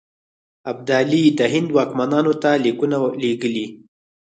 ابدالي 0.71 1.23
د 1.39 1.41
هند 1.53 1.69
واکمنانو 1.77 2.33
ته 2.43 2.51
لیکونه 2.65 2.97
لېږلي. 3.21 3.65